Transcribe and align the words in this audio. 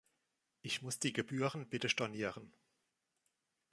Ich 0.63 0.81
muss 0.81 0.97
die 0.97 1.13
Gebühren 1.13 1.69
bitte 1.69 1.87
stornieren. 1.87 2.55